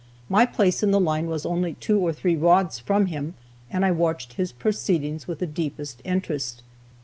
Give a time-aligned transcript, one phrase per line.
[0.29, 3.35] My place in the line was only two or three rods from him,
[3.69, 6.63] and I watched his proceedings with the deepest interest.